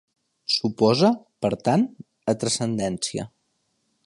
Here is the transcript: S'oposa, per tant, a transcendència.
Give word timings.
S'oposa, 0.53 1.11
per 1.47 1.53
tant, 1.69 1.87
a 2.35 2.39
transcendència. 2.45 3.29